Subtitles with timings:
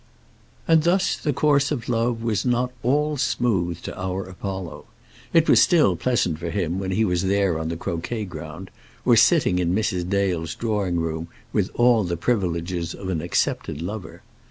[0.67, 4.85] And thus the course of love was not all smooth to our Apollo.
[5.31, 8.71] It was still pleasant for him when he was there on the croquet ground,
[9.05, 10.09] or sitting in Mrs.
[10.09, 14.23] Dale's drawing room with all the privileges of an accepted lover.